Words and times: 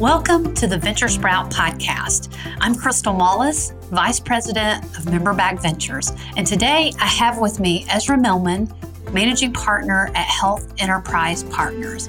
Welcome 0.00 0.54
to 0.54 0.68
the 0.68 0.78
Venture 0.78 1.08
Sprout 1.08 1.50
podcast. 1.50 2.32
I'm 2.60 2.76
Crystal 2.76 3.12
Mullis, 3.12 3.74
Vice 3.86 4.20
President 4.20 4.84
of 4.96 5.06
Memberback 5.06 5.60
Ventures, 5.60 6.12
and 6.36 6.46
today 6.46 6.92
I 7.00 7.06
have 7.06 7.38
with 7.38 7.58
me 7.58 7.84
Ezra 7.90 8.16
Mehlman, 8.16 8.72
Managing 9.12 9.52
Partner 9.52 10.08
at 10.14 10.28
Health 10.28 10.72
Enterprise 10.78 11.42
Partners. 11.42 12.06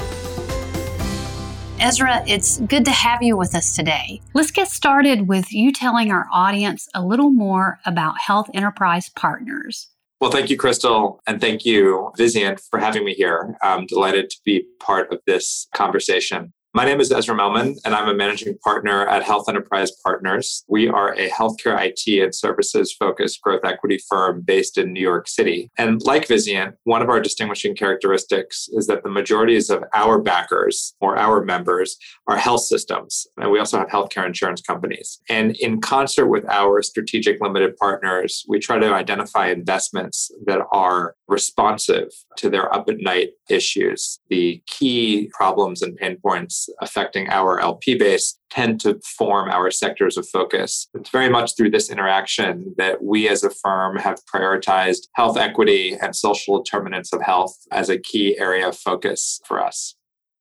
Ezra, 1.80 2.24
it's 2.28 2.60
good 2.60 2.86
to 2.86 2.92
have 2.92 3.24
you 3.24 3.36
with 3.36 3.56
us 3.56 3.76
today. 3.76 4.22
Let's 4.36 4.52
get 4.52 4.68
started 4.68 5.28
with 5.28 5.52
you 5.52 5.72
telling 5.72 6.12
our 6.12 6.28
audience 6.32 6.88
a 6.94 7.04
little 7.04 7.32
more 7.32 7.80
about 7.88 8.20
Health 8.20 8.52
Enterprise 8.54 9.10
Partners. 9.16 9.88
Well, 10.22 10.30
thank 10.30 10.52
you, 10.52 10.58
Crystal, 10.58 11.22
and 11.26 11.42
thank 11.42 11.66
you, 11.66 12.12
Vizient, 12.20 12.62
for 12.70 12.78
having 12.78 13.04
me 13.04 13.16
here. 13.16 13.58
I'm 13.64 13.88
delighted 13.88 14.30
to 14.30 14.38
be 14.46 14.68
part 14.80 15.12
of 15.12 15.22
this 15.26 15.68
conversation. 15.74 16.54
My 16.76 16.86
name 16.86 17.02
is 17.02 17.12
Ezra 17.12 17.36
Mehlman, 17.36 17.80
and 17.84 17.96
I'm 17.96 18.10
a 18.10 18.14
managing 18.14 18.56
partner 18.60 19.08
at 19.08 19.24
Health 19.24 19.50
Enterprise 19.50 19.92
Partners. 20.06 20.64
We 20.68 20.88
are 20.88 21.14
a 21.14 21.28
healthcare 21.28 21.76
IT 21.84 22.24
and 22.24 22.34
services 22.34 22.94
focused 22.94 23.42
growth 23.42 23.62
equity 23.64 24.00
firm 24.08 24.42
based 24.42 24.78
in 24.78 24.94
New 24.94 25.02
York 25.02 25.28
City. 25.28 25.72
And 25.80 26.00
like 26.04 26.28
Vizient, 26.28 26.74
one 26.84 27.02
of 27.02 27.10
our 27.10 27.20
distinguishing 27.20 27.76
characteristics 27.76 28.70
is 28.74 28.86
that 28.86 29.02
the 29.02 29.10
majorities 29.10 29.72
of 29.72 29.84
our 29.96 30.22
backers 30.22 30.94
or 31.02 31.18
our 31.18 31.44
members 31.44 31.98
are 32.28 32.38
health 32.38 32.62
systems. 32.62 33.26
And 33.38 33.50
we 33.50 33.58
also 33.58 33.80
have 33.80 33.88
healthcare 33.88 34.28
insurance 34.28 34.62
companies. 34.62 35.22
And 35.28 35.56
in 35.56 35.82
concert 35.82 36.28
with 36.28 36.48
our 36.50 36.84
strategic 36.84 37.42
limited 37.42 37.78
partners, 37.78 38.46
we 38.48 38.60
try 38.60 38.78
to 38.78 38.94
identify 38.94 39.48
investments 39.48 40.30
that 40.46 40.62
are 40.72 41.16
responsive 41.30 42.10
to 42.38 42.50
their 42.50 42.74
up 42.74 42.90
at 42.90 43.00
night 43.00 43.30
issues. 43.50 44.20
The 44.30 44.62
key 44.66 45.30
problems 45.34 45.82
and 45.82 45.96
pain 45.96 46.18
points 46.18 46.70
affecting 46.82 47.30
our 47.30 47.60
LP 47.60 47.96
base 47.96 48.38
tend 48.50 48.82
to 48.82 49.00
form 49.18 49.50
our 49.50 49.70
sectors 49.70 50.18
of 50.18 50.28
focus. 50.28 50.88
It's 50.96 51.12
very 51.12 51.30
much 51.30 51.56
through 51.56 51.70
this 51.70 51.90
interaction 51.90 52.74
that 52.78 53.04
we 53.04 53.30
as 53.30 53.44
a 53.44 53.52
firm 53.52 53.98
have 53.98 54.26
prioritized 54.26 55.08
health 55.14 55.38
equity 55.38 55.96
and 56.02 56.16
social 56.16 56.62
determinants 56.62 57.14
of 57.14 57.22
health 57.22 57.56
as 57.72 57.90
a 57.90 58.00
key 58.00 58.38
area 58.40 58.68
of 58.68 58.78
focus 58.78 59.40
for 59.46 59.64
us. 59.64 59.96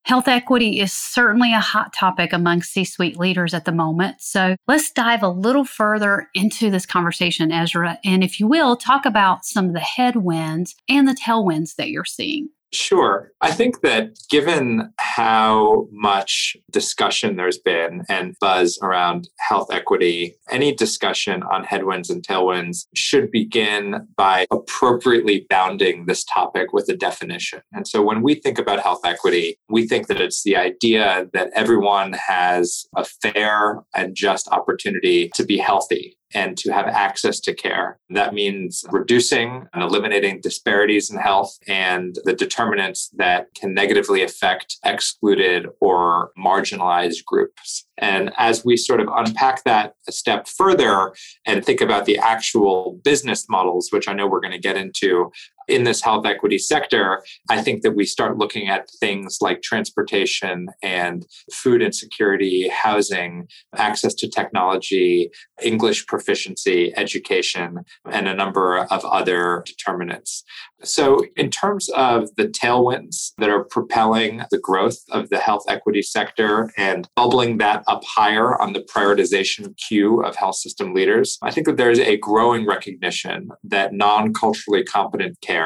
Health 0.09 0.27
equity 0.27 0.79
is 0.79 0.91
certainly 0.91 1.53
a 1.53 1.59
hot 1.59 1.93
topic 1.93 2.33
among 2.33 2.63
C 2.63 2.83
suite 2.83 3.19
leaders 3.19 3.53
at 3.53 3.65
the 3.65 3.71
moment. 3.71 4.15
So 4.21 4.55
let's 4.67 4.89
dive 4.89 5.21
a 5.21 5.29
little 5.29 5.65
further 5.65 6.29
into 6.33 6.71
this 6.71 6.87
conversation, 6.87 7.51
Ezra. 7.51 7.99
And 8.03 8.23
if 8.23 8.39
you 8.39 8.47
will, 8.47 8.75
talk 8.75 9.05
about 9.05 9.45
some 9.45 9.67
of 9.67 9.73
the 9.73 9.79
headwinds 9.79 10.75
and 10.89 11.07
the 11.07 11.13
tailwinds 11.13 11.75
that 11.75 11.89
you're 11.89 12.05
seeing. 12.05 12.49
Sure. 12.71 13.31
I 13.41 13.51
think 13.51 13.81
that 13.81 14.11
given 14.29 14.93
how 14.99 15.87
much 15.91 16.55
discussion 16.71 17.35
there's 17.35 17.57
been 17.57 18.03
and 18.09 18.35
buzz 18.39 18.77
around 18.83 19.27
health 19.39 19.71
equity, 19.71 20.35
any 20.51 20.73
discussion 20.73 21.41
on 21.43 21.63
headwinds 21.63 22.11
and 22.11 22.25
tailwinds 22.25 22.85
should 22.93 23.31
begin 23.31 24.07
by 24.15 24.45
appropriately 24.51 25.47
bounding 25.49 26.05
this 26.05 26.23
topic 26.25 26.71
with 26.71 26.87
a 26.89 26.95
definition. 26.95 27.61
And 27.73 27.87
so 27.87 28.03
when 28.03 28.21
we 28.21 28.35
think 28.35 28.59
about 28.59 28.81
health 28.81 29.01
equity, 29.03 29.57
we 29.69 29.87
think 29.87 30.07
that 30.07 30.21
it's 30.21 30.43
the 30.43 30.55
idea 30.55 31.27
that 31.33 31.49
everyone 31.55 32.13
has 32.13 32.85
a 32.95 33.03
fair 33.03 33.83
and 33.95 34.15
just 34.15 34.47
opportunity 34.49 35.29
to 35.33 35.43
be 35.43 35.57
healthy 35.57 36.18
and 36.33 36.57
to 36.57 36.71
have 36.71 36.87
access 36.87 37.39
to 37.41 37.53
care. 37.53 37.99
That 38.09 38.33
means 38.33 38.83
reducing 38.91 39.67
and 39.73 39.83
eliminating 39.83 40.41
disparities 40.41 41.09
in 41.09 41.17
health 41.17 41.57
and 41.67 42.17
the 42.23 42.33
determinants 42.33 43.09
that 43.17 43.47
can 43.55 43.73
negatively 43.73 44.21
affect 44.21 44.77
excluded 44.85 45.67
or 45.79 46.31
marginalized 46.37 47.25
groups. 47.25 47.87
And 47.97 48.31
as 48.37 48.63
we 48.63 48.77
sort 48.77 49.01
of 49.01 49.09
unpack 49.13 49.63
that 49.65 49.93
a 50.07 50.11
step 50.11 50.47
further 50.47 51.13
and 51.45 51.65
think 51.65 51.81
about 51.81 52.05
the 52.05 52.17
actual 52.17 52.99
business 53.03 53.47
models, 53.49 53.89
which 53.91 54.07
I 54.07 54.13
know 54.13 54.27
we're 54.27 54.39
going 54.39 54.51
to 54.51 54.59
get 54.59 54.77
into 54.77 55.31
in 55.69 55.83
this 55.83 56.01
health 56.01 56.25
equity 56.25 56.57
sector, 56.57 57.23
I 57.49 57.61
think 57.61 57.83
that 57.83 57.95
we 57.95 58.05
start 58.05 58.37
looking 58.37 58.67
at 58.67 58.89
things 58.99 59.37
like 59.41 59.61
transportation 59.61 60.67
and 60.81 61.25
food 61.53 61.81
insecurity, 61.81 62.69
housing, 62.69 63.47
access 63.75 64.13
to 64.15 64.29
technology, 64.29 65.29
English 65.61 66.07
proficiency, 66.07 66.93
education, 66.97 67.79
and 68.11 68.27
a 68.27 68.33
number 68.33 68.79
of 68.79 69.05
other 69.05 69.63
determinants. 69.65 70.43
So, 70.83 71.25
in 71.35 71.49
terms 71.49 71.89
of 71.89 72.33
the 72.37 72.47
tailwinds 72.47 73.33
that 73.37 73.49
are 73.49 73.65
propelling 73.65 74.43
the 74.49 74.59
growth 74.59 74.97
of 75.11 75.29
the 75.29 75.37
health 75.37 75.63
equity 75.67 76.01
sector 76.01 76.71
and 76.77 77.07
bubbling 77.17 77.57
that 77.57 77.83
up 77.87 78.03
higher 78.05 78.59
on 78.61 78.71
the 78.71 78.79
prioritization 78.81 79.75
queue 79.77 80.21
of 80.23 80.37
health 80.37 80.55
system 80.55 80.93
leaders, 80.93 81.37
I 81.41 81.51
think 81.51 81.67
that 81.67 81.75
there's 81.75 81.99
a 81.99 82.17
growing 82.17 82.65
recognition 82.65 83.49
that 83.63 83.93
non 83.93 84.33
culturally 84.33 84.83
competent 84.83 85.41
care 85.41 85.58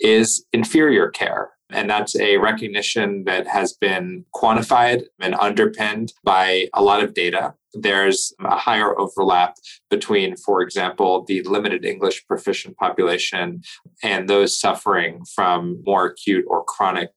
is 0.00 0.44
inferior 0.52 1.08
care. 1.08 1.50
And 1.70 1.88
that's 1.88 2.14
a 2.16 2.36
recognition 2.36 3.24
that 3.24 3.46
has 3.46 3.72
been 3.72 4.24
quantified 4.34 5.04
and 5.20 5.34
underpinned 5.34 6.12
by 6.22 6.68
a 6.74 6.82
lot 6.82 7.02
of 7.02 7.14
data 7.14 7.54
there's 7.74 8.32
a 8.40 8.56
higher 8.56 8.98
overlap 8.98 9.56
between, 9.90 10.36
for 10.36 10.62
example, 10.62 11.24
the 11.26 11.42
limited 11.42 11.84
English 11.84 12.26
proficient 12.26 12.76
population 12.76 13.62
and 14.02 14.28
those 14.28 14.58
suffering 14.58 15.24
from 15.34 15.82
more 15.84 16.06
acute 16.06 16.44
or 16.48 16.64
chronic 16.64 17.10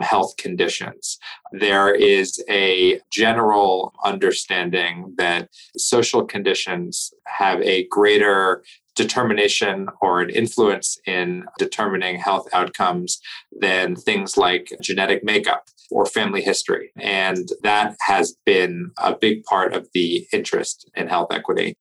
health 0.00 0.36
conditions. 0.36 1.18
There 1.52 1.94
is 1.94 2.42
a 2.48 3.00
general 3.10 3.94
understanding 4.04 5.14
that 5.18 5.48
social 5.76 6.24
conditions 6.24 7.12
have 7.26 7.60
a 7.62 7.86
greater 7.88 8.62
determination 8.94 9.88
or 10.00 10.20
an 10.20 10.30
influence 10.30 10.98
in 11.06 11.44
determining 11.58 12.18
health 12.18 12.46
outcomes 12.52 13.20
than 13.60 13.96
things 13.96 14.36
like 14.36 14.72
genetic 14.80 15.24
makeup 15.24 15.68
or 15.90 16.06
family 16.06 16.42
history. 16.42 16.92
And 16.98 17.48
that 17.62 17.96
has 18.00 18.36
been 18.44 18.90
a 18.98 19.14
big 19.14 19.44
part 19.44 19.74
of 19.74 19.88
the 19.94 20.26
interest 20.32 20.90
in 20.94 21.08
health 21.08 21.32
equity. 21.32 21.74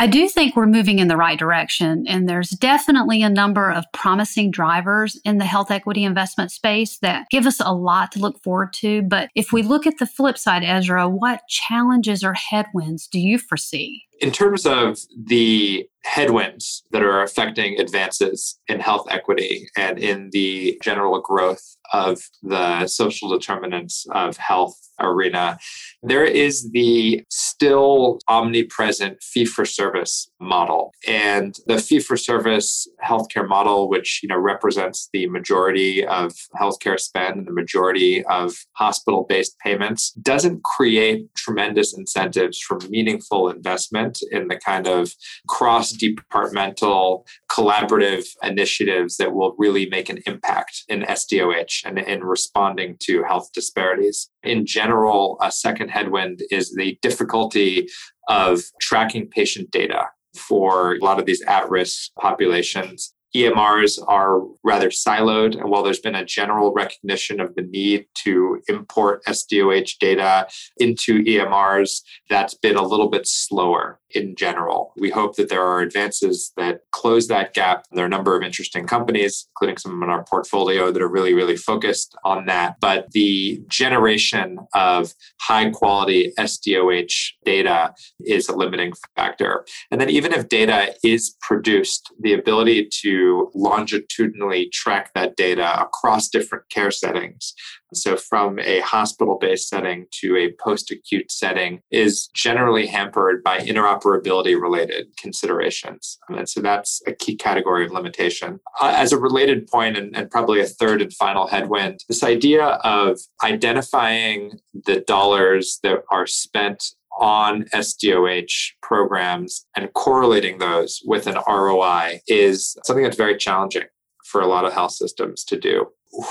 I 0.00 0.06
do 0.06 0.30
think 0.30 0.56
we're 0.56 0.64
moving 0.64 0.98
in 0.98 1.08
the 1.08 1.16
right 1.18 1.38
direction, 1.38 2.06
and 2.08 2.26
there's 2.26 2.48
definitely 2.48 3.22
a 3.22 3.28
number 3.28 3.70
of 3.70 3.84
promising 3.92 4.50
drivers 4.50 5.20
in 5.26 5.36
the 5.36 5.44
health 5.44 5.70
equity 5.70 6.04
investment 6.04 6.50
space 6.52 6.96
that 7.02 7.26
give 7.30 7.44
us 7.44 7.60
a 7.60 7.74
lot 7.74 8.10
to 8.12 8.18
look 8.18 8.42
forward 8.42 8.72
to. 8.76 9.02
But 9.02 9.28
if 9.34 9.52
we 9.52 9.62
look 9.62 9.86
at 9.86 9.98
the 9.98 10.06
flip 10.06 10.38
side, 10.38 10.64
Ezra, 10.64 11.06
what 11.06 11.42
challenges 11.48 12.24
or 12.24 12.32
headwinds 12.32 13.08
do 13.08 13.20
you 13.20 13.36
foresee? 13.36 14.04
In 14.22 14.30
terms 14.30 14.64
of 14.64 14.96
the 15.14 15.86
headwinds 16.04 16.84
that 16.92 17.02
are 17.02 17.22
affecting 17.22 17.78
advances 17.78 18.58
in 18.68 18.80
health 18.80 19.06
equity 19.10 19.68
and 19.76 19.98
in 19.98 20.30
the 20.32 20.78
general 20.82 21.20
growth 21.20 21.76
of 21.92 22.20
the 22.42 22.86
social 22.86 23.28
determinants 23.28 24.06
of 24.12 24.36
health 24.36 24.76
arena, 25.00 25.58
there 26.02 26.24
is 26.24 26.70
the 26.72 27.24
still 27.28 28.18
omnipresent 28.28 29.22
fee 29.22 29.44
for 29.44 29.64
service 29.64 30.29
model. 30.40 30.92
And 31.06 31.56
the 31.66 31.78
fee 31.78 32.00
for 32.00 32.16
service 32.16 32.88
healthcare 33.04 33.46
model, 33.46 33.88
which 33.88 34.20
you 34.22 34.28
know 34.28 34.38
represents 34.38 35.08
the 35.12 35.26
majority 35.28 36.04
of 36.04 36.32
healthcare 36.58 36.98
spend, 36.98 37.36
and 37.38 37.46
the 37.46 37.52
majority 37.52 38.24
of 38.24 38.54
hospital-based 38.76 39.58
payments, 39.58 40.12
doesn't 40.12 40.64
create 40.64 41.32
tremendous 41.34 41.96
incentives 41.96 42.58
for 42.58 42.78
meaningful 42.88 43.48
investment 43.48 44.18
in 44.30 44.48
the 44.48 44.56
kind 44.56 44.86
of 44.86 45.14
cross-departmental 45.48 47.26
collaborative 47.50 48.24
initiatives 48.42 49.16
that 49.18 49.34
will 49.34 49.54
really 49.58 49.88
make 49.90 50.08
an 50.08 50.20
impact 50.26 50.84
in 50.88 51.02
SDOH 51.02 51.84
and 51.84 51.98
in 51.98 52.24
responding 52.24 52.96
to 53.00 53.22
health 53.24 53.50
disparities. 53.52 54.30
In 54.42 54.64
general, 54.64 55.36
a 55.42 55.52
second 55.52 55.88
headwind 55.90 56.42
is 56.50 56.72
the 56.74 56.98
difficulty 57.02 57.88
of 58.28 58.62
tracking 58.80 59.28
patient 59.28 59.70
data 59.70 60.06
for 60.36 60.94
a 60.94 61.04
lot 61.04 61.18
of 61.18 61.26
these 61.26 61.42
at 61.42 61.68
risk 61.68 62.10
populations. 62.18 63.14
EMRs 63.34 63.98
are 64.08 64.40
rather 64.64 64.90
siloed. 64.90 65.58
And 65.58 65.70
while 65.70 65.82
there's 65.82 66.00
been 66.00 66.14
a 66.14 66.24
general 66.24 66.72
recognition 66.72 67.40
of 67.40 67.54
the 67.54 67.62
need 67.62 68.06
to 68.24 68.60
import 68.68 69.24
SDOH 69.24 69.98
data 69.98 70.48
into 70.78 71.22
EMRs, 71.22 72.02
that's 72.28 72.54
been 72.54 72.76
a 72.76 72.82
little 72.82 73.08
bit 73.08 73.26
slower 73.26 74.00
in 74.12 74.34
general. 74.34 74.92
We 74.96 75.10
hope 75.10 75.36
that 75.36 75.48
there 75.48 75.62
are 75.62 75.80
advances 75.80 76.52
that 76.56 76.80
close 76.90 77.28
that 77.28 77.54
gap. 77.54 77.84
There 77.92 78.02
are 78.02 78.06
a 78.06 78.10
number 78.10 78.36
of 78.36 78.42
interesting 78.42 78.86
companies, 78.86 79.46
including 79.54 79.76
some 79.76 80.02
in 80.02 80.08
our 80.08 80.24
portfolio, 80.24 80.90
that 80.90 81.00
are 81.00 81.08
really, 81.08 81.34
really 81.34 81.56
focused 81.56 82.16
on 82.24 82.46
that. 82.46 82.76
But 82.80 83.12
the 83.12 83.62
generation 83.68 84.58
of 84.74 85.14
high 85.40 85.70
quality 85.70 86.32
SDOH 86.38 87.32
data 87.44 87.94
is 88.20 88.48
a 88.48 88.56
limiting 88.56 88.92
factor. 89.14 89.64
And 89.90 90.00
then, 90.00 90.10
even 90.10 90.32
if 90.32 90.48
data 90.48 90.94
is 91.04 91.36
produced, 91.40 92.12
the 92.18 92.32
ability 92.32 92.88
to 93.02 93.19
to 93.20 93.50
longitudinally 93.54 94.68
track 94.72 95.12
that 95.14 95.36
data 95.36 95.80
across 95.80 96.28
different 96.28 96.64
care 96.70 96.90
settings. 96.90 97.54
So, 97.92 98.16
from 98.16 98.60
a 98.60 98.80
hospital 98.80 99.36
based 99.40 99.68
setting 99.68 100.06
to 100.20 100.36
a 100.36 100.52
post 100.62 100.92
acute 100.92 101.30
setting 101.30 101.80
is 101.90 102.28
generally 102.34 102.86
hampered 102.86 103.42
by 103.42 103.58
interoperability 103.58 104.60
related 104.60 105.08
considerations. 105.18 106.18
And 106.28 106.48
so, 106.48 106.60
that's 106.60 107.02
a 107.08 107.12
key 107.12 107.34
category 107.34 107.84
of 107.84 107.92
limitation. 107.92 108.60
Uh, 108.80 108.92
as 108.94 109.12
a 109.12 109.18
related 109.18 109.66
point, 109.66 109.96
and, 109.96 110.16
and 110.16 110.30
probably 110.30 110.60
a 110.60 110.66
third 110.66 111.02
and 111.02 111.12
final 111.12 111.48
headwind, 111.48 112.04
this 112.08 112.22
idea 112.22 112.64
of 112.64 113.18
identifying 113.42 114.60
the 114.86 115.00
dollars 115.00 115.80
that 115.82 116.04
are 116.10 116.26
spent 116.28 116.94
on 117.20 117.64
SDOH 117.74 118.72
programs 118.82 119.66
and 119.76 119.92
correlating 119.92 120.58
those 120.58 121.00
with 121.04 121.26
an 121.26 121.36
ROI 121.46 122.20
is 122.26 122.76
something 122.84 123.04
that's 123.04 123.16
very 123.16 123.36
challenging 123.36 123.84
for 124.24 124.40
a 124.40 124.46
lot 124.46 124.64
of 124.64 124.72
health 124.72 124.92
systems 124.92 125.44
to 125.44 125.58
do. 125.58 125.86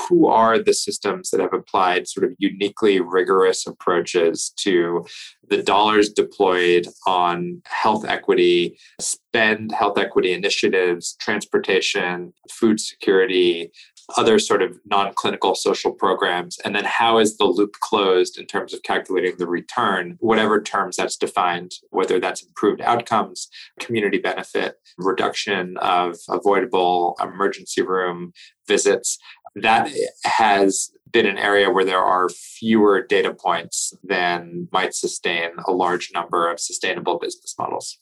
Who 0.10 0.28
are 0.28 0.60
the 0.60 0.74
systems 0.74 1.30
that 1.30 1.40
have 1.40 1.54
applied 1.54 2.08
sort 2.08 2.26
of 2.26 2.36
uniquely 2.38 3.00
rigorous 3.00 3.66
approaches 3.66 4.52
to 4.58 5.06
the 5.50 5.64
dollars 5.64 6.10
deployed 6.10 6.88
on 7.08 7.62
health 7.66 8.04
equity, 8.06 8.78
spend 9.00 9.72
health 9.72 9.98
equity 9.98 10.34
initiatives, 10.34 11.16
transportation, 11.22 12.34
food 12.52 12.82
security, 12.82 13.72
other 14.18 14.40
sort 14.40 14.62
of 14.62 14.80
non-clinical 14.86 15.56
social 15.56 15.92
programs? 15.92 16.58
And 16.64 16.76
then 16.76 16.86
how 16.86 17.20
is 17.20 17.38
the 17.38 17.46
loop 17.46 17.76
closed 17.82 18.38
in 18.38 18.46
terms 18.46 18.74
of 18.74 18.84
calculating 18.84 19.38
the 19.38 19.48
return 19.48 20.18
whatever 20.20 20.62
terms 20.62 20.98
that's 20.98 21.18
defined 21.18 21.74
whether 21.92 22.20
that's 22.20 22.44
improved 22.44 22.82
outcomes 22.82 23.50
community 23.80 24.18
benefit 24.18 24.76
reduction 24.98 25.78
of 25.78 26.18
avoidable 26.30 27.18
emergency 27.22 27.82
room 27.82 28.34
visits? 28.68 29.18
That 29.56 29.92
has 30.24 30.92
been 31.12 31.26
an 31.26 31.38
area 31.38 31.72
where 31.72 31.86
there 31.86 32.04
are 32.04 32.30
fewer 32.30 33.02
data 33.02 33.34
points 33.34 33.94
than 34.04 34.68
might 34.72 34.94
sustain 34.94 35.50
a 35.68 35.72
large 35.72 36.12
number 36.14 36.50
of 36.50 36.60
sustainable 36.60 37.18
business 37.18 37.56
models 37.58 37.98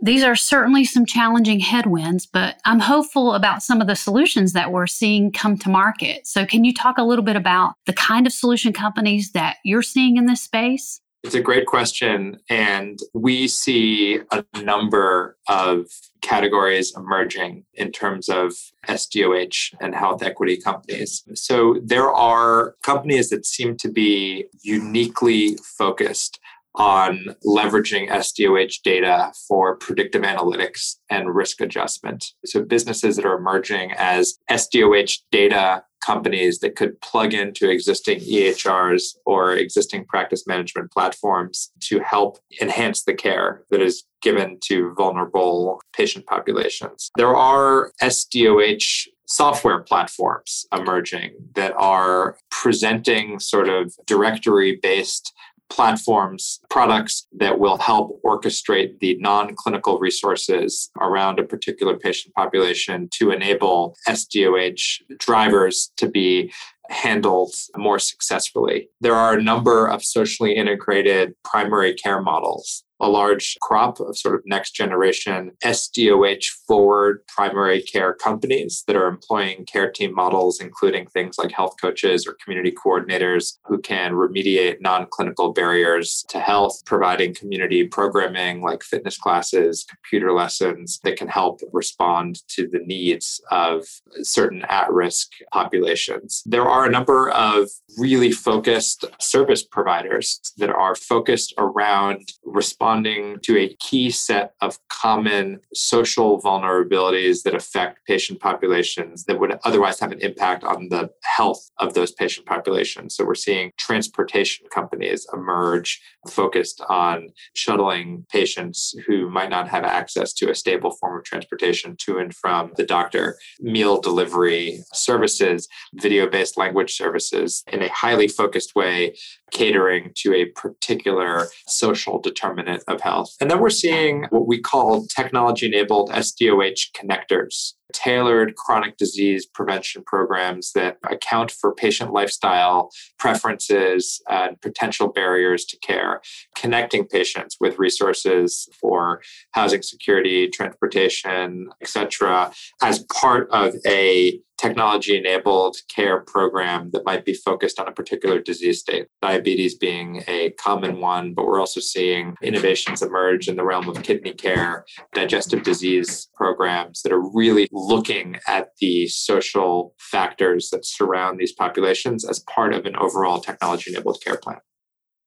these 0.00 0.22
are 0.22 0.36
certainly 0.36 0.84
some 0.84 1.06
challenging 1.06 1.60
headwinds, 1.60 2.26
but 2.26 2.56
I'm 2.64 2.80
hopeful 2.80 3.34
about 3.34 3.62
some 3.62 3.80
of 3.80 3.86
the 3.86 3.96
solutions 3.96 4.52
that 4.52 4.72
we're 4.72 4.86
seeing 4.86 5.32
come 5.32 5.56
to 5.58 5.68
market. 5.68 6.26
So, 6.26 6.44
can 6.44 6.64
you 6.64 6.74
talk 6.74 6.98
a 6.98 7.04
little 7.04 7.24
bit 7.24 7.36
about 7.36 7.74
the 7.86 7.92
kind 7.92 8.26
of 8.26 8.32
solution 8.32 8.72
companies 8.72 9.32
that 9.32 9.56
you're 9.64 9.82
seeing 9.82 10.16
in 10.16 10.26
this 10.26 10.42
space? 10.42 11.00
It's 11.24 11.34
a 11.34 11.40
great 11.40 11.66
question. 11.66 12.38
And 12.50 12.98
we 13.14 13.48
see 13.48 14.20
a 14.30 14.44
number 14.62 15.38
of 15.48 15.86
categories 16.20 16.92
emerging 16.94 17.64
in 17.72 17.92
terms 17.92 18.28
of 18.28 18.52
SDOH 18.88 19.74
and 19.80 19.94
health 19.94 20.22
equity 20.22 20.58
companies. 20.58 21.24
So 21.34 21.80
there 21.82 22.10
are 22.10 22.74
companies 22.82 23.30
that 23.30 23.46
seem 23.46 23.78
to 23.78 23.90
be 23.90 24.44
uniquely 24.60 25.56
focused 25.62 26.40
on 26.74 27.36
leveraging 27.44 28.08
SDOH 28.08 28.82
data 28.82 29.32
for 29.48 29.76
predictive 29.76 30.22
analytics 30.22 30.96
and 31.10 31.34
risk 31.34 31.60
adjustment. 31.60 32.32
So, 32.44 32.62
businesses 32.62 33.16
that 33.16 33.24
are 33.24 33.36
emerging 33.36 33.92
as 33.92 34.38
SDOH 34.50 35.20
data 35.30 35.84
companies 36.04 36.58
that 36.58 36.76
could 36.76 37.00
plug 37.00 37.32
into 37.32 37.70
existing 37.70 38.20
EHRs 38.20 39.16
or 39.24 39.56
existing 39.56 40.04
practice 40.04 40.46
management 40.46 40.90
platforms 40.92 41.70
to 41.80 42.00
help 42.00 42.38
enhance 42.60 43.04
the 43.04 43.14
care 43.14 43.62
that 43.70 43.80
is 43.80 44.04
given 44.20 44.58
to 44.64 44.92
vulnerable 44.96 45.80
patient 45.96 46.26
populations. 46.26 47.10
There 47.16 47.34
are 47.36 47.92
SDOH 48.02 49.08
software 49.26 49.80
platforms 49.80 50.66
emerging 50.76 51.32
that 51.54 51.72
are 51.76 52.36
presenting 52.50 53.38
sort 53.38 53.68
of 53.68 53.94
directory 54.06 54.78
based 54.82 55.32
platforms, 55.70 56.60
products 56.70 57.26
that 57.32 57.58
will 57.58 57.78
help 57.78 58.20
orchestrate 58.22 58.98
the 59.00 59.16
non 59.18 59.54
clinical 59.54 59.98
resources 59.98 60.90
around 61.00 61.38
a 61.38 61.44
particular 61.44 61.96
patient 61.96 62.34
population 62.34 63.08
to 63.14 63.30
enable 63.30 63.96
SDOH 64.08 65.02
drivers 65.18 65.92
to 65.96 66.08
be 66.08 66.52
handled 66.90 67.54
more 67.76 67.98
successfully. 67.98 68.88
There 69.00 69.14
are 69.14 69.34
a 69.34 69.42
number 69.42 69.86
of 69.86 70.04
socially 70.04 70.54
integrated 70.54 71.34
primary 71.42 71.94
care 71.94 72.20
models 72.20 72.84
a 73.04 73.08
large 73.08 73.58
crop 73.60 74.00
of 74.00 74.16
sort 74.16 74.34
of 74.34 74.40
next 74.46 74.70
generation 74.70 75.52
SDOH 75.62 76.46
forward 76.66 77.22
primary 77.28 77.82
care 77.82 78.14
companies 78.14 78.82
that 78.86 78.96
are 78.96 79.06
employing 79.06 79.66
care 79.66 79.90
team 79.90 80.14
models, 80.14 80.58
including 80.58 81.06
things 81.08 81.36
like 81.36 81.52
health 81.52 81.74
coaches 81.78 82.26
or 82.26 82.34
community 82.42 82.72
coordinators 82.72 83.58
who 83.66 83.78
can 83.78 84.12
remediate 84.12 84.80
non 84.80 85.06
clinical 85.10 85.52
barriers 85.52 86.24
to 86.30 86.40
health, 86.40 86.82
providing 86.86 87.34
community 87.34 87.86
programming 87.86 88.62
like 88.62 88.82
fitness 88.82 89.18
classes, 89.18 89.84
computer 89.84 90.32
lessons 90.32 90.98
that 91.04 91.18
can 91.18 91.28
help 91.28 91.60
respond 91.74 92.40
to 92.48 92.66
the 92.66 92.80
needs 92.86 93.38
of 93.50 93.84
certain 94.22 94.64
at 94.70 94.90
risk 94.90 95.30
populations. 95.52 96.42
There 96.46 96.66
are 96.66 96.86
a 96.86 96.90
number 96.90 97.28
of 97.28 97.68
really 97.98 98.32
focused 98.32 99.04
service 99.20 99.62
providers 99.62 100.40
that 100.56 100.70
are 100.70 100.94
focused 100.94 101.52
around 101.58 102.32
responding 102.54 103.38
to 103.42 103.58
a 103.58 103.76
key 103.80 104.10
set 104.10 104.54
of 104.60 104.78
common 104.88 105.60
social 105.74 106.40
vulnerabilities 106.40 107.42
that 107.42 107.54
affect 107.54 107.98
patient 108.06 108.40
populations 108.40 109.24
that 109.24 109.38
would 109.40 109.58
otherwise 109.64 109.98
have 109.98 110.12
an 110.12 110.20
impact 110.20 110.62
on 110.62 110.88
the 110.88 111.10
health 111.24 111.68
of 111.78 111.94
those 111.94 112.12
patient 112.12 112.46
populations. 112.46 113.16
So 113.16 113.24
we're 113.24 113.34
seeing 113.34 113.72
transportation 113.76 114.66
companies 114.72 115.26
emerge 115.32 116.00
focused 116.30 116.80
on 116.88 117.30
shuttling 117.54 118.24
patients 118.30 118.94
who 119.06 119.28
might 119.28 119.50
not 119.50 119.68
have 119.68 119.84
access 119.84 120.32
to 120.34 120.50
a 120.50 120.54
stable 120.54 120.92
form 120.92 121.18
of 121.18 121.24
transportation 121.24 121.96
to 122.02 122.18
and 122.18 122.34
from 122.34 122.72
the 122.76 122.84
doctor, 122.84 123.36
meal 123.60 124.00
delivery 124.00 124.84
services, 124.92 125.68
video 125.94 126.28
based 126.28 126.56
language 126.56 126.94
services 126.94 127.64
in 127.72 127.82
a 127.82 127.88
highly 127.88 128.28
focused 128.28 128.76
way 128.76 129.14
catering 129.54 130.12
to 130.16 130.34
a 130.34 130.46
particular 130.46 131.48
social 131.66 132.20
determinant 132.20 132.82
of 132.86 133.00
health. 133.00 133.34
And 133.40 133.50
then 133.50 133.60
we're 133.60 133.70
seeing 133.70 134.26
what 134.30 134.46
we 134.46 134.60
call 134.60 135.06
technology 135.06 135.66
enabled 135.66 136.10
SDOH 136.10 136.90
connectors 136.92 137.72
tailored 137.94 138.56
chronic 138.56 138.96
disease 138.98 139.46
prevention 139.46 140.02
programs 140.04 140.72
that 140.72 140.98
account 141.08 141.50
for 141.50 141.72
patient 141.74 142.12
lifestyle 142.12 142.90
preferences 143.18 144.20
and 144.28 144.60
potential 144.60 145.08
barriers 145.08 145.64
to 145.64 145.78
care, 145.78 146.20
connecting 146.56 147.06
patients 147.06 147.56
with 147.60 147.78
resources 147.78 148.68
for 148.78 149.22
housing 149.52 149.80
security, 149.80 150.48
transportation, 150.48 151.70
etc., 151.80 152.52
as 152.82 153.04
part 153.04 153.48
of 153.50 153.74
a 153.86 154.40
technology 154.56 155.16
enabled 155.16 155.76
care 155.94 156.20
program 156.20 156.90
that 156.92 157.04
might 157.04 157.24
be 157.24 157.34
focused 157.34 157.80
on 157.80 157.88
a 157.88 157.92
particular 157.92 158.40
disease 158.40 158.80
state, 158.80 159.06
diabetes 159.20 159.74
being 159.74 160.22
a 160.28 160.50
common 160.50 161.00
one, 161.00 161.34
but 161.34 161.46
we're 161.46 161.60
also 161.60 161.80
seeing 161.80 162.34
innovations 162.42 163.02
emerge 163.02 163.48
in 163.48 163.56
the 163.56 163.64
realm 163.64 163.88
of 163.88 164.02
kidney 164.02 164.32
care, 164.32 164.84
digestive 165.12 165.62
disease 165.62 166.28
programs 166.34 167.02
that 167.02 167.12
are 167.12 167.20
really 167.20 167.68
looking 167.84 168.38
at 168.46 168.70
the 168.80 169.06
social 169.08 169.94
factors 169.98 170.70
that 170.70 170.84
surround 170.84 171.38
these 171.38 171.52
populations 171.52 172.24
as 172.24 172.40
part 172.40 172.74
of 172.74 172.86
an 172.86 172.96
overall 172.96 173.40
technology 173.40 173.90
enabled 173.92 174.22
care 174.24 174.36
plan. 174.36 174.58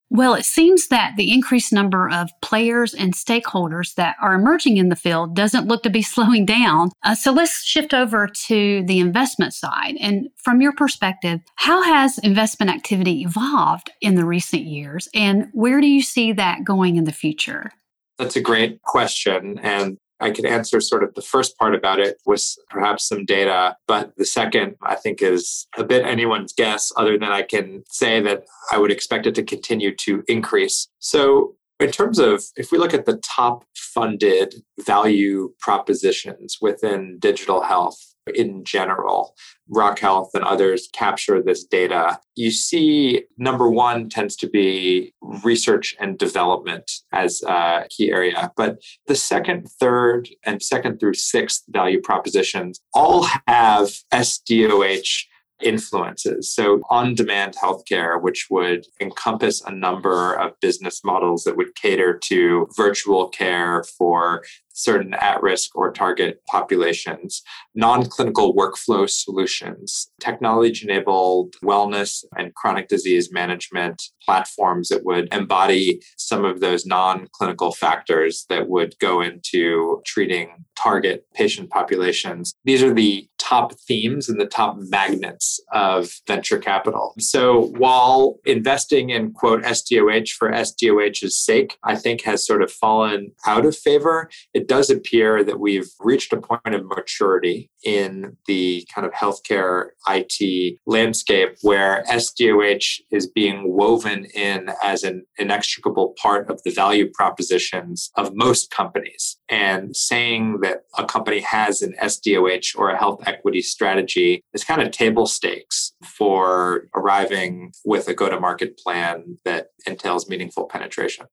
Well, 0.10 0.36
it 0.36 0.46
seems 0.46 0.88
that 0.88 1.16
the 1.18 1.34
increased 1.34 1.74
number 1.74 2.10
of 2.10 2.30
players 2.42 2.94
and 2.94 3.14
stakeholders 3.14 3.96
that 3.96 4.16
are 4.22 4.34
emerging 4.34 4.78
in 4.78 4.88
the 4.88 4.96
field 4.96 5.36
doesn't 5.36 5.68
look 5.68 5.84
to 5.84 5.90
be 5.90 6.02
slowing 6.14 6.46
down. 6.46 6.92
Uh, 7.04 7.16
so 7.16 7.32
let's 7.32 7.64
shift 7.64 7.94
over 7.94 8.28
to 8.48 8.84
the 8.86 9.00
investment 9.00 9.54
side. 9.54 9.96
And 10.00 10.30
from 10.38 10.62
your 10.62 10.72
perspective, 10.72 11.42
how 11.56 11.84
has 11.84 12.18
investment 12.20 12.72
activity 12.72 13.22
evolved 13.22 13.92
in 14.02 14.16
the 14.16 14.26
recent 14.26 14.64
years? 14.64 15.10
And 15.14 15.48
where 15.54 15.82
do 15.82 15.88
you 15.88 16.02
see 16.02 16.32
that 16.34 16.64
going 16.64 16.96
in 16.96 17.04
the 17.04 17.12
future? 17.12 17.72
That's 18.18 18.36
a 18.36 18.42
great 18.42 18.82
question. 18.82 19.60
And 19.60 19.98
I 20.20 20.32
could 20.32 20.46
answer 20.46 20.82
sort 20.82 21.04
of 21.04 21.14
the 21.14 21.22
first 21.22 21.58
part 21.58 21.76
about 21.76 22.00
it 22.00 22.20
with 22.26 22.44
perhaps 22.70 23.08
some 23.08 23.26
data, 23.26 23.76
but 23.88 24.16
the 24.18 24.26
second 24.26 24.76
I 24.82 24.96
think 24.96 25.22
is 25.22 25.68
a 25.78 25.84
bit 25.84 26.06
anyone's 26.06 26.54
guess, 26.54 26.92
other 26.98 27.18
than 27.18 27.32
I 27.32 27.44
can 27.44 27.84
say 27.88 28.22
that 28.22 28.46
I 28.72 28.78
would 28.78 28.92
expect 28.92 29.28
it 29.28 29.36
to 29.36 29.44
continue 29.44 29.96
to 29.96 30.24
increase. 30.28 30.88
So, 31.00 31.56
in 31.80 31.92
terms 31.92 32.20
of 32.20 32.44
if 32.56 32.72
we 32.72 32.78
look 32.78 32.94
at 32.94 33.06
the 33.06 33.18
top 33.18 33.64
funded 33.76 34.56
value 34.86 35.54
propositions 35.60 36.58
within 36.62 37.18
digital 37.20 37.62
health, 37.62 38.16
in 38.34 38.64
general. 38.64 39.36
Rock 39.70 40.00
Health 40.00 40.32
and 40.34 40.44
others 40.44 40.88
capture 40.94 41.42
this 41.42 41.66
data. 41.66 42.20
You 42.36 42.52
see, 42.52 43.24
number 43.38 43.70
one 43.70 44.10
tends 44.10 44.36
to 44.38 44.50
be 44.50 45.14
research 45.44 45.96
and 46.00 46.18
development 46.18 46.90
as 47.12 47.42
a 47.44 47.86
key 47.90 48.12
area. 48.12 48.52
But 48.56 48.82
the 49.08 49.16
second, 49.16 49.68
third, 49.80 50.30
and 50.46 50.62
second 50.62 51.00
through 51.00 51.16
sixth 51.16 51.64
value 51.70 52.02
propositions 52.02 52.80
all 52.94 53.28
have 53.48 53.90
SDOH 54.14 55.26
influences. 55.62 56.54
So, 56.54 56.82
on 56.90 57.16
demand 57.16 57.56
healthcare, 57.56 58.22
which 58.22 58.48
would 58.50 58.86
encompass 59.00 59.62
a 59.62 59.72
number 59.72 60.34
of 60.34 60.60
business 60.62 61.04
models 61.04 61.44
that 61.44 61.58
would 61.58 61.76
cater 61.76 62.18
to 62.26 62.68
virtual 62.76 63.30
care 63.30 63.84
for 63.98 64.44
certain 64.78 65.14
at 65.16 65.42
risk 65.42 65.76
or 65.76 65.92
target 65.92 66.42
populations, 66.48 67.42
non 67.76 68.06
clinical 68.06 68.56
workflow 68.56 69.10
solutions, 69.10 70.10
technology 70.22 70.88
enabled 70.88 71.56
wellness 71.64 72.24
and 72.38 72.54
chronic 72.56 72.88
disease 72.88 73.32
management 73.32 74.02
platforms 74.24 74.90
that 74.90 75.04
would 75.04 75.34
embody 75.34 76.02
some 76.18 76.46
of 76.46 76.60
those 76.60 76.86
non 76.86 77.28
clinical 77.32 77.72
factors 77.72 78.46
that 78.50 78.70
would 78.70 78.98
go 79.00 79.22
into 79.22 80.02
treating 80.06 80.66
target 80.78 81.26
patient 81.34 81.70
populations. 81.70 82.54
These 82.64 82.84
are 82.84 82.94
the 82.94 83.28
top 83.40 83.74
themes 83.88 84.28
and 84.30 84.40
the 84.40 84.46
top 84.46 84.78
magnets 84.78 85.60
of 85.72 86.12
venture 86.28 86.58
capital. 86.60 87.14
So 87.20 87.68
while 87.78 88.40
investing 88.46 89.10
in 89.10 89.32
quote 89.32 89.64
SDOH 89.64 90.32
for 90.32 90.52
SDOH's 90.52 91.38
sake, 91.38 91.78
I 91.84 91.96
think 91.96 92.22
has 92.22 92.46
sort 92.46 92.62
of 92.62 92.72
fallen 92.72 93.32
out 93.46 93.66
of 93.66 93.76
favor, 93.76 94.30
it 94.54 94.67
does 94.68 94.90
appear 94.90 95.44
that 95.44 95.60
we've 95.60 95.90
reached 96.00 96.34
a 96.34 96.42
point 96.42 96.74
of 96.74 96.86
maturity 96.86 97.70
in 97.84 98.38
the 98.48 98.88
kind 98.94 99.06
of 99.06 99.14
healthcare 99.14 99.90
IT 100.08 100.80
landscape 100.86 101.56
where 101.62 102.04
SDOH 102.10 103.02
is 103.12 103.28
being 103.28 103.74
woven 103.76 104.26
in 104.34 104.70
as 104.84 105.04
an 105.04 105.26
inextricable 105.38 106.16
part 106.22 106.50
of 106.50 106.62
the 106.64 106.72
value 106.72 107.10
propositions 107.14 108.12
of 108.16 108.36
most 108.36 108.72
companies. 108.72 109.38
And 109.50 109.96
saying 109.96 110.60
that 110.62 110.84
a 110.98 111.06
company 111.06 111.40
has 111.42 111.82
an 111.82 111.96
SDOH 112.02 112.78
or 112.78 112.90
a 112.90 112.98
health 112.98 113.22
equity 113.26 113.62
strategy 113.62 114.44
is 114.54 114.64
kind 114.64 114.82
of 114.82 114.92
table 114.92 115.26
stakes 115.26 115.94
for 116.04 116.88
arriving 116.96 117.72
with 117.86 118.08
a 118.08 118.14
go 118.14 118.30
to 118.30 118.40
market 118.40 118.78
plan 118.78 119.38
that 119.46 119.70
entails 119.86 120.28
meaningful 120.28 120.66
penetration. 120.66 121.28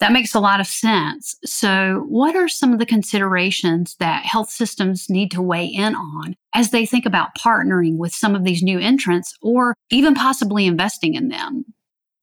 That 0.00 0.12
makes 0.12 0.34
a 0.34 0.40
lot 0.40 0.60
of 0.60 0.66
sense. 0.66 1.36
So, 1.44 2.06
what 2.08 2.34
are 2.34 2.48
some 2.48 2.72
of 2.72 2.78
the 2.78 2.86
considerations 2.86 3.96
that 4.00 4.24
health 4.24 4.50
systems 4.50 5.10
need 5.10 5.30
to 5.32 5.42
weigh 5.42 5.66
in 5.66 5.94
on 5.94 6.36
as 6.54 6.70
they 6.70 6.86
think 6.86 7.04
about 7.04 7.36
partnering 7.38 7.98
with 7.98 8.12
some 8.12 8.34
of 8.34 8.44
these 8.44 8.62
new 8.62 8.78
entrants 8.78 9.34
or 9.42 9.74
even 9.90 10.14
possibly 10.14 10.66
investing 10.66 11.14
in 11.14 11.28
them? 11.28 11.66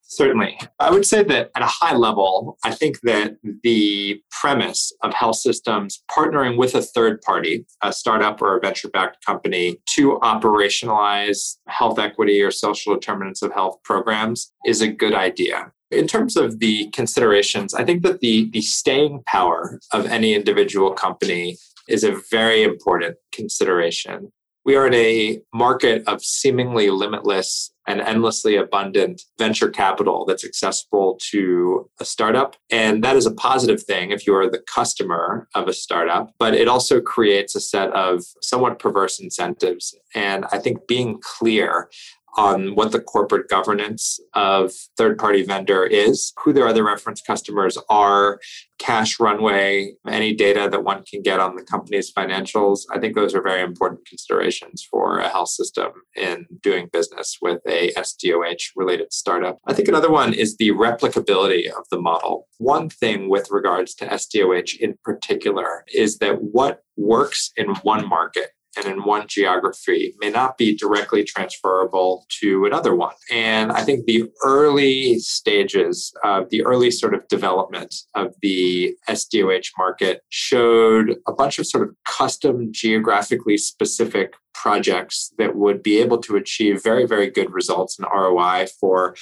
Certainly. 0.09 0.57
I 0.79 0.89
would 0.89 1.05
say 1.05 1.21
that 1.21 1.51
at 1.53 1.61
a 1.61 1.65
high 1.65 1.95
level, 1.95 2.57
I 2.63 2.71
think 2.71 3.01
that 3.03 3.35
the 3.61 4.21
premise 4.31 4.93
of 5.03 5.13
health 5.13 5.35
systems 5.35 6.01
partnering 6.09 6.57
with 6.57 6.75
a 6.75 6.81
third 6.81 7.21
party, 7.21 7.65
a 7.83 7.91
startup 7.91 8.41
or 8.41 8.57
a 8.57 8.59
venture 8.61 8.87
backed 8.87 9.23
company, 9.25 9.77
to 9.87 10.17
operationalize 10.23 11.57
health 11.67 11.99
equity 11.99 12.41
or 12.41 12.51
social 12.51 12.93
determinants 12.93 13.41
of 13.41 13.51
health 13.51 13.77
programs 13.83 14.51
is 14.65 14.81
a 14.81 14.87
good 14.87 15.13
idea. 15.13 15.73
In 15.89 16.07
terms 16.07 16.35
of 16.35 16.59
the 16.59 16.89
considerations, 16.89 17.73
I 17.73 17.85
think 17.85 18.03
that 18.03 18.19
the, 18.19 18.49
the 18.51 18.61
staying 18.61 19.23
power 19.25 19.79
of 19.93 20.05
any 20.05 20.33
individual 20.33 20.91
company 20.91 21.57
is 21.87 22.03
a 22.03 22.19
very 22.29 22.63
important 22.63 23.17
consideration. 23.31 24.31
We 24.65 24.75
are 24.75 24.85
in 24.85 24.93
a 24.93 25.39
market 25.53 26.03
of 26.07 26.21
seemingly 26.21 26.89
limitless 26.89 27.71
and 27.87 28.01
endlessly 28.01 28.57
abundant 28.57 29.21
venture 29.39 29.69
capital 29.69 30.25
that's 30.25 30.43
accessible 30.43 31.17
to 31.31 31.89
a 32.01 32.05
startup. 32.05 32.57
And 32.69 33.01
that 33.01 33.15
is 33.15 33.25
a 33.25 33.33
positive 33.33 33.81
thing 33.81 34.11
if 34.11 34.27
you 34.27 34.35
are 34.35 34.49
the 34.49 34.61
customer 34.67 35.47
of 35.55 35.69
a 35.69 35.73
startup, 35.73 36.33
but 36.37 36.53
it 36.53 36.67
also 36.67 36.99
creates 36.99 37.55
a 37.55 37.61
set 37.61 37.91
of 37.91 38.25
somewhat 38.41 38.77
perverse 38.77 39.21
incentives. 39.21 39.95
And 40.13 40.43
I 40.51 40.57
think 40.57 40.85
being 40.85 41.21
clear 41.21 41.89
on 42.37 42.75
what 42.75 42.91
the 42.91 43.01
corporate 43.01 43.49
governance 43.49 44.19
of 44.33 44.71
third 44.95 45.17
party 45.17 45.43
vendor 45.43 45.83
is, 45.83 46.33
who 46.43 46.53
their 46.53 46.67
other 46.67 46.83
reference 46.83 47.21
customers 47.21 47.77
are, 47.89 48.39
cash 48.79 49.19
runway, 49.19 49.93
any 50.07 50.35
data 50.35 50.69
that 50.71 50.83
one 50.83 51.03
can 51.03 51.21
get 51.23 51.39
on 51.39 51.55
the 51.55 51.63
company's 51.63 52.13
financials. 52.13 52.81
I 52.91 52.99
think 52.99 53.15
those 53.15 53.33
are 53.33 53.41
very 53.41 53.61
important 53.61 54.05
considerations 54.05 54.87
for 54.89 55.17
a 55.17 55.29
health 55.29 55.49
system 55.49 55.91
in 56.15 56.45
doing 56.61 56.89
business 56.93 57.37
with 57.41 57.59
a 57.67 57.91
SDOH 57.93 58.71
related 58.75 59.11
startup. 59.11 59.57
I 59.65 59.73
think 59.73 59.87
another 59.87 60.11
one 60.11 60.33
is 60.33 60.57
the 60.57 60.69
replicability 60.69 61.67
of 61.69 61.85
the 61.89 61.99
model. 61.99 62.47
One 62.59 62.89
thing 62.89 63.29
with 63.29 63.49
regards 63.49 63.95
to 63.95 64.05
SDOH 64.05 64.77
in 64.79 64.95
particular 65.03 65.83
is 65.93 66.19
that 66.19 66.41
what 66.41 66.81
works 66.95 67.51
in 67.57 67.69
one 67.75 68.07
market 68.07 68.51
and 68.77 68.85
in 68.85 69.03
one 69.03 69.27
geography 69.27 70.13
may 70.19 70.29
not 70.29 70.57
be 70.57 70.75
directly 70.75 71.23
transferable 71.23 72.25
to 72.39 72.65
another 72.65 72.95
one. 72.95 73.15
And 73.31 73.71
I 73.71 73.83
think 73.83 74.05
the 74.05 74.29
early 74.43 75.19
stages 75.19 76.13
of 76.23 76.49
the 76.49 76.63
early 76.63 76.91
sort 76.91 77.13
of 77.13 77.27
development 77.27 77.93
of 78.15 78.35
the 78.41 78.95
SDOH 79.09 79.69
market 79.77 80.21
showed 80.29 81.15
a 81.27 81.33
bunch 81.33 81.59
of 81.59 81.67
sort 81.67 81.87
of 81.87 81.95
custom 82.05 82.69
geographically 82.71 83.57
specific 83.57 84.33
projects 84.53 85.31
that 85.37 85.55
would 85.55 85.83
be 85.83 85.99
able 85.99 86.17
to 86.17 86.35
achieve 86.35 86.83
very, 86.83 87.05
very 87.05 87.29
good 87.29 87.51
results 87.53 87.99
in 87.99 88.05
ROI 88.05 88.65
for 88.79 89.15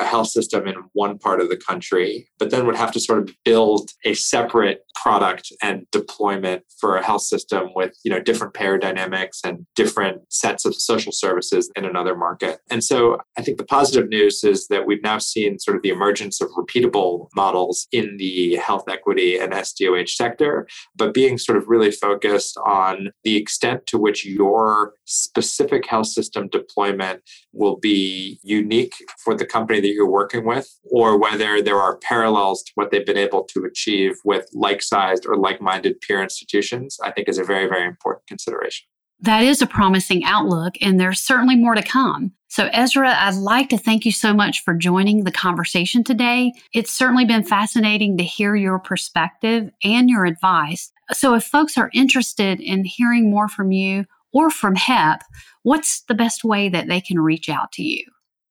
a 0.00 0.04
health 0.04 0.28
system 0.28 0.66
in 0.66 0.74
one 0.92 1.18
part 1.18 1.40
of 1.40 1.48
the 1.48 1.56
country, 1.56 2.28
but 2.38 2.50
then 2.50 2.66
would 2.66 2.76
have 2.76 2.92
to 2.92 3.00
sort 3.00 3.18
of 3.20 3.34
build 3.44 3.90
a 4.04 4.14
separate 4.14 4.84
product 4.94 5.52
and 5.62 5.86
deployment 5.90 6.62
for 6.78 6.96
a 6.96 7.04
health 7.04 7.22
system 7.22 7.70
with 7.74 7.92
you 8.04 8.10
know 8.10 8.20
different 8.20 8.54
payer 8.54 8.78
dynamics 8.78 9.40
and 9.44 9.66
different 9.74 10.20
sets 10.32 10.64
of 10.64 10.74
social 10.74 11.12
services 11.12 11.70
in 11.76 11.84
another 11.84 12.16
market. 12.16 12.60
And 12.70 12.82
so 12.82 13.18
I 13.36 13.42
think 13.42 13.58
the 13.58 13.64
positive 13.64 14.08
news 14.08 14.44
is 14.44 14.68
that 14.68 14.86
we've 14.86 15.02
now 15.02 15.18
seen 15.18 15.58
sort 15.58 15.76
of 15.76 15.82
the 15.82 15.90
emergence 15.90 16.40
of 16.40 16.48
repeatable 16.50 17.28
models 17.34 17.86
in 17.92 18.16
the 18.16 18.56
health 18.56 18.84
equity 18.88 19.38
and 19.38 19.52
SDOH 19.52 20.10
sector, 20.10 20.66
but 20.96 21.14
being 21.14 21.38
sort 21.38 21.58
of 21.58 21.68
really 21.68 21.90
focused 21.90 22.56
on 22.64 23.10
the 23.24 23.36
extent 23.36 23.86
to 23.86 23.98
which 23.98 24.24
your 24.24 24.94
specific 25.04 25.86
health 25.86 26.06
system 26.06 26.48
deployment 26.48 27.22
will 27.52 27.76
be 27.76 28.38
unique 28.42 28.94
for 29.18 29.34
the 29.34 29.46
company 29.46 29.80
that 29.82 29.92
you're 29.92 30.10
working 30.10 30.46
with, 30.46 30.78
or 30.90 31.18
whether 31.18 31.60
there 31.60 31.78
are 31.78 31.98
parallels 31.98 32.62
to 32.62 32.72
what 32.74 32.90
they've 32.90 33.06
been 33.06 33.18
able 33.18 33.44
to 33.44 33.64
achieve 33.64 34.16
with 34.24 34.48
like 34.54 34.82
sized 34.82 35.26
or 35.26 35.36
like 35.36 35.60
minded 35.60 36.00
peer 36.00 36.22
institutions, 36.22 36.98
I 37.02 37.10
think 37.10 37.28
is 37.28 37.38
a 37.38 37.44
very, 37.44 37.66
very 37.68 37.86
important 37.86 38.26
consideration. 38.26 38.86
That 39.20 39.44
is 39.44 39.62
a 39.62 39.68
promising 39.68 40.24
outlook, 40.24 40.74
and 40.80 40.98
there's 40.98 41.20
certainly 41.20 41.54
more 41.54 41.76
to 41.76 41.82
come. 41.82 42.32
So, 42.48 42.68
Ezra, 42.72 43.14
I'd 43.16 43.36
like 43.36 43.68
to 43.68 43.78
thank 43.78 44.04
you 44.04 44.10
so 44.10 44.34
much 44.34 44.62
for 44.64 44.74
joining 44.74 45.22
the 45.22 45.30
conversation 45.30 46.02
today. 46.02 46.52
It's 46.74 46.92
certainly 46.92 47.24
been 47.24 47.44
fascinating 47.44 48.16
to 48.18 48.24
hear 48.24 48.56
your 48.56 48.80
perspective 48.80 49.70
and 49.84 50.10
your 50.10 50.26
advice. 50.26 50.90
So, 51.12 51.34
if 51.34 51.44
folks 51.44 51.78
are 51.78 51.90
interested 51.94 52.60
in 52.60 52.84
hearing 52.84 53.30
more 53.30 53.48
from 53.48 53.70
you 53.70 54.06
or 54.32 54.50
from 54.50 54.74
HEP, 54.74 55.22
what's 55.62 56.02
the 56.02 56.14
best 56.14 56.42
way 56.42 56.68
that 56.68 56.88
they 56.88 57.00
can 57.00 57.20
reach 57.20 57.48
out 57.48 57.70
to 57.72 57.82
you? 57.84 58.04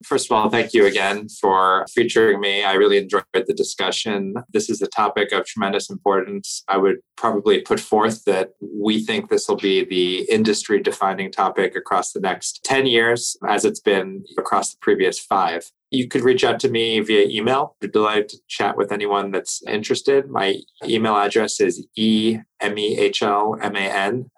First 0.04 0.32
of 0.32 0.36
all, 0.36 0.50
thank 0.50 0.74
you 0.74 0.86
again 0.86 1.28
for 1.30 1.86
featuring 1.94 2.40
me. 2.40 2.64
I 2.64 2.74
really 2.74 2.98
enjoyed 2.98 3.24
the 3.34 3.54
discussion. 3.54 4.34
This 4.52 4.70
is 4.70 4.82
a 4.82 4.88
topic 4.88 5.32
of 5.32 5.46
tremendous 5.46 5.90
importance. 5.90 6.64
I 6.68 6.78
would 6.78 6.98
probably 7.18 7.62
put 7.62 7.80
forth 7.80 8.26
that 8.26 8.52
we 8.62 9.04
think 9.04 9.30
this 9.30 9.48
will 9.48 9.58
be 9.58 9.86
the 9.86 10.30
industry 10.32 10.82
defining 10.82 11.32
topic 11.32 11.76
across 11.76 12.12
the 12.12 12.20
next 12.20 12.64
10 12.64 12.88
years, 12.88 13.38
as 13.48 13.66
it's 13.66 13.80
been 13.80 14.24
across 14.38 14.74
the 14.74 14.80
previous 14.82 15.20
five. 15.20 15.72
You 15.92 16.08
could 16.08 16.22
reach 16.22 16.44
out 16.46 16.60
to 16.62 16.70
me 16.70 17.00
via 17.02 17.28
email. 17.28 17.76
I'd 17.76 17.88
be 17.88 17.92
delighted 17.92 18.30
to 18.30 18.38
chat 18.48 18.78
with 18.78 18.94
anyone 18.94 19.32
that's 19.32 19.62
interested. 19.68 20.30
My 20.30 20.62
email 20.86 21.18
address 21.18 21.60
is 21.60 21.86
e-m-e-h-l-m-a-n 21.98 22.42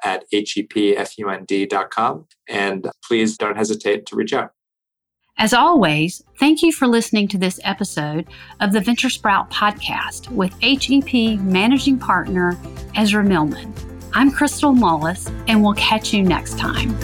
at 0.04 0.24
hepfund.com. 0.34 2.26
And 2.50 2.90
please 3.08 3.38
don't 3.38 3.56
hesitate 3.56 4.08
to 4.08 4.16
reach 4.16 4.34
out. 4.34 4.50
As 5.38 5.54
always, 5.54 6.24
thank 6.40 6.62
you 6.62 6.72
for 6.72 6.88
listening 6.88 7.28
to 7.30 7.38
this 7.38 7.60
episode 7.64 8.28
of 8.60 8.72
the 8.72 8.80
Venture 8.80 9.10
Sprout 9.10 9.50
podcast 9.50 10.30
with 10.30 10.54
HEP 10.62 11.40
Managing 11.40 11.98
Partner 11.98 12.58
Ezra 12.96 13.24
Mehlman. 13.24 13.74
I'm 14.14 14.30
Crystal 14.30 14.74
Mullis, 14.74 15.34
and 15.48 15.64
we'll 15.64 15.74
catch 15.74 16.14
you 16.14 16.22
next 16.22 16.60
time. 16.60 16.96